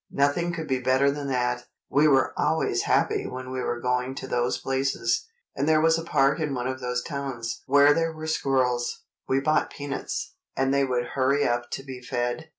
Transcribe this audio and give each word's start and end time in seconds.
Nothing 0.09 0.51
could 0.51 0.67
be 0.67 0.79
better 0.79 1.11
than 1.11 1.27
that. 1.27 1.67
We 1.87 2.07
were 2.07 2.33
always 2.35 2.81
happy 2.81 3.27
when 3.27 3.51
we 3.51 3.61
were 3.61 3.79
going 3.79 4.15
to 4.15 4.27
those 4.27 4.57
places; 4.57 5.27
and 5.55 5.69
there 5.69 5.79
was 5.79 5.99
a 5.99 6.03
park 6.03 6.39
in 6.39 6.55
one 6.55 6.65
of 6.67 6.79
those 6.79 7.03
towns 7.03 7.61
where 7.67 7.93
there 7.93 8.11
were 8.11 8.25
squirrels. 8.25 9.03
We 9.27 9.41
bought 9.41 9.69
peanuts, 9.69 10.33
and 10.57 10.73
they 10.73 10.85
would 10.85 11.09
hurry 11.09 11.47
up 11.47 11.69
to 11.73 11.83
be 11.83 12.01
fed. 12.01 12.49